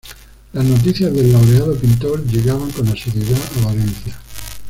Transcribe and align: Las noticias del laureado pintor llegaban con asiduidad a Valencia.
Las 0.53 0.65
noticias 0.65 1.13
del 1.13 1.31
laureado 1.31 1.75
pintor 1.75 2.25
llegaban 2.25 2.71
con 2.71 2.87
asiduidad 2.87 3.39
a 3.61 3.65
Valencia. 3.67 4.17